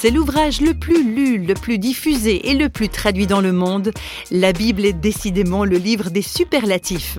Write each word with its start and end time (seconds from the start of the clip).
C'est 0.00 0.10
l'ouvrage 0.10 0.60
le 0.60 0.74
plus 0.74 1.02
lu, 1.02 1.38
le 1.38 1.54
plus 1.54 1.76
diffusé 1.76 2.50
et 2.50 2.54
le 2.54 2.68
plus 2.68 2.88
traduit 2.88 3.26
dans 3.26 3.40
le 3.40 3.52
monde. 3.52 3.90
La 4.30 4.52
Bible 4.52 4.84
est 4.84 4.92
décidément 4.92 5.64
le 5.64 5.76
livre 5.76 6.10
des 6.10 6.22
superlatifs. 6.22 7.18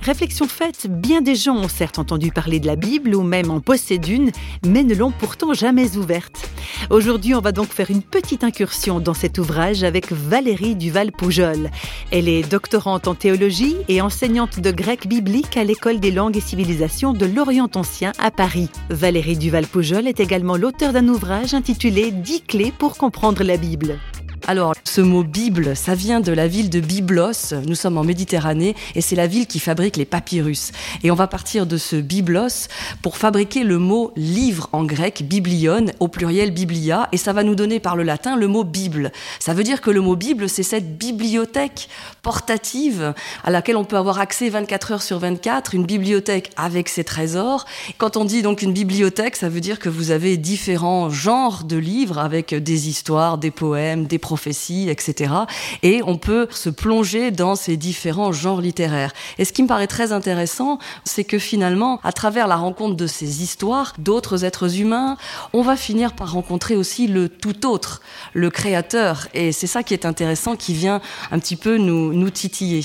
Réflexion 0.00 0.48
faite, 0.48 0.88
bien 0.90 1.20
des 1.20 1.36
gens 1.36 1.54
ont 1.54 1.68
certes 1.68 2.00
entendu 2.00 2.32
parler 2.32 2.58
de 2.58 2.66
la 2.66 2.74
Bible 2.74 3.14
ou 3.14 3.22
même 3.22 3.52
en 3.52 3.60
possèdent 3.60 4.08
une, 4.08 4.32
mais 4.66 4.82
ne 4.82 4.96
l'ont 4.96 5.12
pourtant 5.12 5.54
jamais 5.54 5.96
ouverte. 5.96 6.50
Aujourd'hui, 6.90 7.34
on 7.34 7.40
va 7.40 7.52
donc 7.52 7.68
faire 7.68 7.90
une 7.90 8.02
petite 8.02 8.44
incursion 8.44 9.00
dans 9.00 9.14
cet 9.14 9.38
ouvrage 9.38 9.84
avec 9.84 10.12
Valérie 10.12 10.76
Duval-Poujol. 10.76 11.70
Elle 12.10 12.28
est 12.28 12.48
doctorante 12.48 13.08
en 13.08 13.14
théologie 13.14 13.76
et 13.88 14.00
enseignante 14.00 14.60
de 14.60 14.70
grec 14.70 15.06
biblique 15.06 15.56
à 15.56 15.64
l'École 15.64 16.00
des 16.00 16.10
langues 16.10 16.36
et 16.36 16.40
civilisations 16.40 17.12
de 17.12 17.26
l'Orient 17.26 17.70
ancien 17.74 18.12
à 18.18 18.30
Paris. 18.30 18.70
Valérie 18.90 19.36
Duval-Poujol 19.36 20.06
est 20.06 20.20
également 20.20 20.56
l'auteur 20.56 20.92
d'un 20.92 21.08
ouvrage 21.08 21.54
intitulé 21.54 22.10
10 22.10 22.42
clés 22.42 22.72
pour 22.76 22.96
comprendre 22.96 23.42
la 23.42 23.56
Bible. 23.56 23.98
Alors, 24.48 24.76
ce 24.84 25.00
mot 25.00 25.24
Bible, 25.24 25.74
ça 25.74 25.96
vient 25.96 26.20
de 26.20 26.30
la 26.30 26.46
ville 26.46 26.70
de 26.70 26.78
Byblos. 26.78 27.52
Nous 27.66 27.74
sommes 27.74 27.98
en 27.98 28.04
Méditerranée 28.04 28.76
et 28.94 29.00
c'est 29.00 29.16
la 29.16 29.26
ville 29.26 29.48
qui 29.48 29.58
fabrique 29.58 29.96
les 29.96 30.04
papyrus. 30.04 30.70
Et 31.02 31.10
on 31.10 31.16
va 31.16 31.26
partir 31.26 31.66
de 31.66 31.76
ce 31.76 31.96
Byblos 31.96 32.68
pour 33.02 33.16
fabriquer 33.16 33.64
le 33.64 33.78
mot 33.78 34.12
livre 34.14 34.68
en 34.72 34.84
grec, 34.84 35.24
biblion, 35.26 35.86
au 35.98 36.06
pluriel 36.06 36.52
biblia, 36.52 37.08
et 37.10 37.16
ça 37.16 37.32
va 37.32 37.42
nous 37.42 37.56
donner 37.56 37.80
par 37.80 37.96
le 37.96 38.04
latin 38.04 38.36
le 38.36 38.46
mot 38.46 38.62
Bible. 38.62 39.10
Ça 39.40 39.52
veut 39.52 39.64
dire 39.64 39.80
que 39.80 39.90
le 39.90 40.00
mot 40.00 40.14
Bible, 40.14 40.48
c'est 40.48 40.62
cette 40.62 40.96
bibliothèque 40.96 41.88
portative 42.22 43.14
à 43.42 43.50
laquelle 43.50 43.76
on 43.76 43.84
peut 43.84 43.96
avoir 43.96 44.20
accès 44.20 44.48
24 44.48 44.92
heures 44.92 45.02
sur 45.02 45.18
24, 45.18 45.74
une 45.74 45.86
bibliothèque 45.86 46.52
avec 46.56 46.88
ses 46.88 47.02
trésors. 47.02 47.66
Quand 47.98 48.16
on 48.16 48.24
dit 48.24 48.42
donc 48.42 48.62
une 48.62 48.72
bibliothèque, 48.72 49.34
ça 49.34 49.48
veut 49.48 49.60
dire 49.60 49.80
que 49.80 49.88
vous 49.88 50.12
avez 50.12 50.36
différents 50.36 51.10
genres 51.10 51.64
de 51.64 51.76
livres 51.76 52.18
avec 52.18 52.54
des 52.54 52.88
histoires, 52.88 53.38
des 53.38 53.50
poèmes, 53.50 54.06
des 54.06 54.18
prophéties, 54.18 54.35
etc. 54.88 55.32
Et 55.82 56.02
on 56.04 56.16
peut 56.16 56.48
se 56.50 56.70
plonger 56.70 57.30
dans 57.30 57.54
ces 57.54 57.76
différents 57.76 58.32
genres 58.32 58.60
littéraires. 58.60 59.12
Et 59.38 59.44
ce 59.44 59.52
qui 59.52 59.62
me 59.62 59.68
paraît 59.68 59.86
très 59.86 60.12
intéressant, 60.12 60.78
c'est 61.04 61.24
que 61.24 61.38
finalement, 61.38 62.00
à 62.04 62.12
travers 62.12 62.46
la 62.46 62.56
rencontre 62.56 62.96
de 62.96 63.06
ces 63.06 63.42
histoires 63.42 63.94
d'autres 63.98 64.44
êtres 64.44 64.80
humains, 64.80 65.16
on 65.52 65.62
va 65.62 65.76
finir 65.76 66.14
par 66.14 66.32
rencontrer 66.32 66.76
aussi 66.76 67.06
le 67.06 67.28
tout 67.28 67.66
autre, 67.66 68.00
le 68.32 68.50
créateur. 68.50 69.28
Et 69.34 69.52
c'est 69.52 69.66
ça 69.66 69.82
qui 69.82 69.94
est 69.94 70.06
intéressant, 70.06 70.56
qui 70.56 70.74
vient 70.74 71.00
un 71.30 71.38
petit 71.38 71.56
peu 71.56 71.76
nous, 71.78 72.12
nous 72.12 72.30
titiller. 72.30 72.84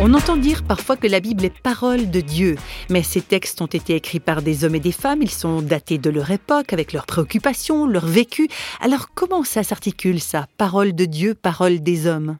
On 0.00 0.14
entend 0.14 0.36
dire 0.36 0.62
parfois 0.62 0.96
que 0.96 1.08
la 1.08 1.18
Bible 1.18 1.44
est 1.44 1.58
parole 1.60 2.08
de 2.08 2.20
Dieu, 2.20 2.54
mais 2.88 3.02
ces 3.02 3.20
textes 3.20 3.60
ont 3.60 3.66
été 3.66 3.96
écrits 3.96 4.20
par 4.20 4.42
des 4.42 4.62
hommes 4.62 4.76
et 4.76 4.80
des 4.80 4.92
femmes, 4.92 5.22
ils 5.22 5.30
sont 5.30 5.60
datés 5.60 5.98
de 5.98 6.08
leur 6.08 6.30
époque, 6.30 6.72
avec 6.72 6.92
leurs 6.92 7.04
préoccupations, 7.04 7.84
leur 7.84 8.06
vécu. 8.06 8.48
Alors 8.80 9.08
comment 9.12 9.42
ça 9.42 9.64
s'articule 9.64 10.20
ça 10.20 10.46
Parole 10.56 10.94
de 10.94 11.04
Dieu, 11.04 11.34
parole 11.34 11.80
des 11.80 12.06
hommes? 12.06 12.38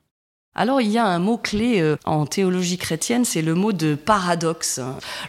Alors 0.59 0.81
il 0.81 0.91
y 0.91 0.99
a 0.99 1.07
un 1.07 1.21
mot-clé 1.21 1.81
euh, 1.81 1.97
en 2.05 2.27
théologie 2.27 2.79
chrétienne, 2.79 3.25
c'est 3.25 3.43
le 3.43 3.55
mot 3.55 3.73
de 3.73 3.95
paradoxe. 3.95 4.81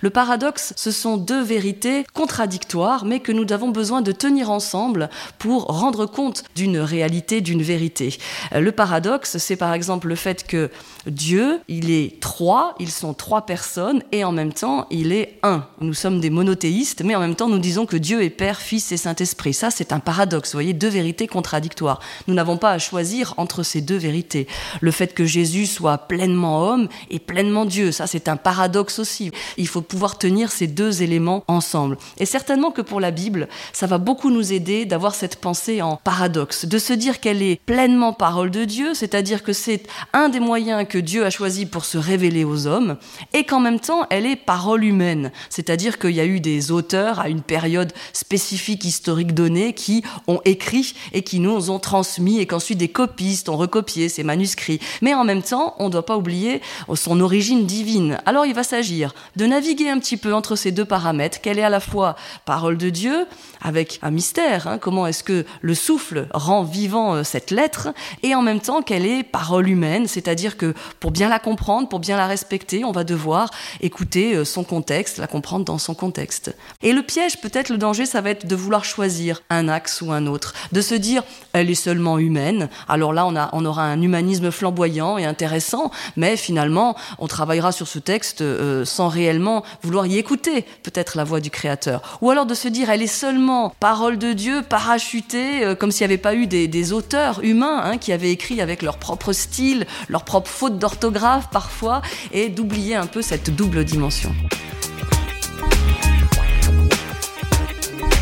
Le 0.01 0.09
paradoxe, 0.09 0.73
ce 0.75 0.89
sont 0.89 1.17
deux 1.17 1.43
vérités 1.43 2.03
contradictoires, 2.15 3.05
mais 3.05 3.19
que 3.19 3.31
nous 3.31 3.45
avons 3.53 3.69
besoin 3.69 4.01
de 4.01 4.11
tenir 4.11 4.49
ensemble 4.49 5.07
pour 5.37 5.65
rendre 5.65 6.07
compte 6.07 6.43
d'une 6.55 6.79
réalité, 6.79 7.41
d'une 7.41 7.61
vérité. 7.61 8.17
Euh, 8.53 8.59
le 8.59 8.71
paradoxe, 8.71 9.37
c'est 9.37 9.55
par 9.55 9.75
exemple 9.75 10.07
le 10.07 10.15
fait 10.15 10.47
que 10.47 10.71
Dieu, 11.05 11.61
il 11.67 11.91
est 11.91 12.19
trois, 12.19 12.73
ils 12.79 12.89
sont 12.89 13.13
trois 13.13 13.45
personnes, 13.45 14.01
et 14.11 14.23
en 14.23 14.31
même 14.31 14.51
temps, 14.51 14.87
il 14.89 15.11
est 15.11 15.37
un. 15.43 15.63
Nous 15.79 15.93
sommes 15.93 16.19
des 16.19 16.31
monothéistes, 16.31 17.03
mais 17.03 17.15
en 17.15 17.19
même 17.19 17.35
temps, 17.35 17.49
nous 17.49 17.59
disons 17.59 17.85
que 17.85 17.97
Dieu 17.97 18.23
est 18.23 18.31
Père, 18.31 18.59
Fils 18.59 18.91
et 18.91 18.97
Saint-Esprit. 18.97 19.53
Ça, 19.53 19.69
c'est 19.69 19.93
un 19.93 19.99
paradoxe, 19.99 20.49
vous 20.49 20.57
voyez, 20.57 20.73
deux 20.73 20.89
vérités 20.89 21.27
contradictoires. 21.27 21.99
Nous 22.27 22.33
n'avons 22.33 22.57
pas 22.57 22.71
à 22.71 22.79
choisir 22.79 23.35
entre 23.37 23.61
ces 23.61 23.81
deux 23.81 23.97
vérités. 23.97 24.47
Le 24.81 24.89
fait 24.89 25.13
Jésus 25.25 25.65
soit 25.65 25.97
pleinement 25.97 26.61
homme 26.61 26.87
et 27.09 27.19
pleinement 27.19 27.65
Dieu. 27.65 27.91
Ça, 27.91 28.07
c'est 28.07 28.27
un 28.27 28.37
paradoxe 28.37 28.99
aussi. 28.99 29.31
Il 29.57 29.67
faut 29.67 29.81
pouvoir 29.81 30.17
tenir 30.17 30.51
ces 30.51 30.67
deux 30.67 31.01
éléments 31.01 31.43
ensemble. 31.47 31.97
Et 32.17 32.25
certainement 32.25 32.71
que 32.71 32.81
pour 32.81 32.99
la 32.99 33.11
Bible, 33.11 33.47
ça 33.73 33.87
va 33.87 33.97
beaucoup 33.97 34.31
nous 34.31 34.53
aider 34.53 34.85
d'avoir 34.85 35.15
cette 35.15 35.37
pensée 35.37 35.81
en 35.81 35.95
paradoxe, 35.95 36.65
de 36.65 36.77
se 36.77 36.93
dire 36.93 37.19
qu'elle 37.19 37.41
est 37.41 37.59
pleinement 37.65 38.13
parole 38.13 38.51
de 38.51 38.65
Dieu, 38.65 38.93
c'est-à-dire 38.93 39.43
que 39.43 39.53
c'est 39.53 39.83
un 40.13 40.29
des 40.29 40.39
moyens 40.39 40.85
que 40.87 40.97
Dieu 40.97 41.25
a 41.25 41.29
choisi 41.29 41.65
pour 41.65 41.85
se 41.85 41.97
révéler 41.97 42.43
aux 42.43 42.67
hommes, 42.67 42.97
et 43.33 43.43
qu'en 43.43 43.59
même 43.59 43.79
temps, 43.79 44.05
elle 44.09 44.25
est 44.25 44.35
parole 44.35 44.83
humaine, 44.83 45.31
c'est-à-dire 45.49 45.99
qu'il 45.99 46.11
y 46.11 46.19
a 46.19 46.25
eu 46.25 46.39
des 46.39 46.71
auteurs 46.71 47.19
à 47.19 47.29
une 47.29 47.41
période 47.41 47.93
spécifique 48.13 48.85
historique 48.85 49.33
donnée 49.33 49.73
qui 49.73 50.03
ont 50.27 50.41
écrit 50.45 50.93
et 51.13 51.21
qui 51.23 51.39
nous 51.39 51.69
ont 51.69 51.79
transmis 51.79 52.39
et 52.39 52.45
qu'ensuite 52.45 52.77
des 52.77 52.87
copistes 52.87 53.49
ont 53.49 53.57
recopié 53.57 54.09
ces 54.09 54.23
manuscrits. 54.23 54.79
Mais 55.01 55.08
mais 55.09 55.15
en 55.15 55.23
même 55.23 55.41
temps, 55.41 55.73
on 55.79 55.85
ne 55.85 55.89
doit 55.89 56.05
pas 56.05 56.17
oublier 56.17 56.61
son 56.93 57.19
origine 57.19 57.65
divine. 57.65 58.19
Alors 58.27 58.45
il 58.45 58.53
va 58.53 58.61
s'agir 58.61 59.15
de 59.37 59.47
naviguer 59.47 59.89
un 59.89 59.97
petit 59.97 60.17
peu 60.17 60.35
entre 60.35 60.55
ces 60.55 60.71
deux 60.71 60.85
paramètres, 60.85 61.41
qu'elle 61.41 61.57
est 61.57 61.63
à 61.63 61.69
la 61.69 61.79
fois 61.79 62.15
parole 62.45 62.77
de 62.77 62.91
Dieu, 62.91 63.25
avec 63.59 63.97
un 64.03 64.11
mystère, 64.11 64.67
hein, 64.67 64.77
comment 64.77 65.07
est-ce 65.07 65.23
que 65.23 65.45
le 65.61 65.73
souffle 65.73 66.27
rend 66.31 66.63
vivant 66.63 67.15
euh, 67.15 67.23
cette 67.23 67.49
lettre, 67.49 67.89
et 68.21 68.35
en 68.35 68.43
même 68.43 68.59
temps 68.59 68.83
qu'elle 68.83 69.05
est 69.05 69.23
parole 69.23 69.67
humaine, 69.67 70.05
c'est-à-dire 70.07 70.57
que 70.57 70.75
pour 70.99 71.09
bien 71.09 71.27
la 71.27 71.39
comprendre, 71.39 71.89
pour 71.89 71.99
bien 71.99 72.15
la 72.15 72.27
respecter, 72.27 72.85
on 72.85 72.91
va 72.91 73.03
devoir 73.03 73.49
écouter 73.81 74.35
euh, 74.35 74.45
son 74.45 74.63
contexte, 74.63 75.17
la 75.17 75.27
comprendre 75.27 75.65
dans 75.65 75.79
son 75.79 75.95
contexte. 75.95 76.55
Et 76.83 76.93
le 76.93 77.01
piège, 77.01 77.41
peut-être 77.41 77.69
le 77.69 77.77
danger, 77.77 78.05
ça 78.05 78.21
va 78.21 78.29
être 78.29 78.45
de 78.45 78.55
vouloir 78.55 78.85
choisir 78.85 79.41
un 79.49 79.69
axe 79.69 80.01
ou 80.03 80.11
un 80.11 80.27
autre, 80.27 80.53
de 80.71 80.81
se 80.81 80.93
dire, 80.93 81.23
elle 81.53 81.71
est 81.71 81.75
seulement 81.75 82.19
humaine, 82.19 82.69
alors 82.87 83.11
là 83.11 83.25
on, 83.25 83.35
a, 83.35 83.49
on 83.53 83.65
aura 83.65 83.85
un 83.85 84.01
humanisme 84.01 84.51
flamboyant, 84.51 84.88
et 84.89 85.25
intéressant, 85.25 85.91
mais 86.15 86.35
finalement, 86.35 86.95
on 87.19 87.27
travaillera 87.27 87.71
sur 87.71 87.87
ce 87.87 87.99
texte 87.99 88.41
euh, 88.41 88.85
sans 88.85 89.07
réellement 89.07 89.63
vouloir 89.83 90.05
y 90.07 90.17
écouter 90.17 90.65
peut-être 90.83 91.15
la 91.15 91.23
voix 91.23 91.39
du 91.39 91.49
Créateur. 91.49 92.17
Ou 92.21 92.31
alors 92.31 92.45
de 92.45 92.53
se 92.53 92.67
dire, 92.67 92.89
elle 92.89 93.01
est 93.01 93.07
seulement 93.07 93.73
parole 93.79 94.17
de 94.17 94.33
Dieu, 94.33 94.61
parachutée, 94.67 95.63
euh, 95.63 95.75
comme 95.75 95.91
s'il 95.91 96.07
n'y 96.07 96.13
avait 96.13 96.21
pas 96.21 96.35
eu 96.35 96.47
des, 96.47 96.93
auteurs 96.93 97.43
humains 97.43 97.81
hein, 97.83 97.97
qui 97.97 98.11
avaient 98.13 98.31
écrit 98.31 98.61
avec 98.61 98.81
leur 98.81 98.97
propre 98.97 99.31
style, 99.33 99.85
leur 100.07 100.23
propre 100.23 100.49
faute 100.49 100.79
d'orthographe 100.79 101.49
parfois, 101.51 102.01
et 102.31 102.49
d'oublier 102.49 102.95
un 102.95 103.05
peu 103.05 103.21
cette 103.21 103.55
double 103.55 103.83
dimension. 103.85 104.33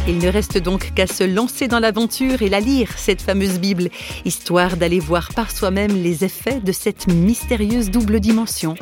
Il 0.10 0.20
ne 0.20 0.30
reste 0.30 0.58
donc 0.58 0.94
qu'à 0.94 1.06
se 1.06 1.26
lancer 1.26 1.68
dans 1.68 1.80
l'aventure 1.80 2.42
et 2.42 2.48
la 2.48 2.62
lire, 2.62 2.90
cette 2.96 3.22
fameuse 3.22 3.60
Bible, 3.60 3.90
histoire 4.24 4.78
d'aller 4.78 5.02
voir 5.02 5.34
par 5.36 5.52
soi-même 5.52 6.02
les 6.02 6.24
effets 6.24 6.62
de 6.62 6.72
cette 6.72 7.08
mystérieuse 7.08 7.92
double 7.92 8.22
dimension. 8.22 8.76